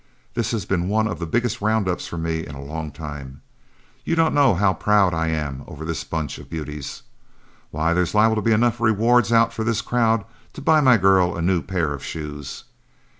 [0.33, 3.43] This has been one of the biggest round ups for me in a long time.
[4.03, 7.03] You don't know how proud I am over this bunch of beauties.
[7.69, 11.37] Why, there's liable to be enough rewards out for this crowd to buy my girl
[11.37, 12.63] a new pair of shoes.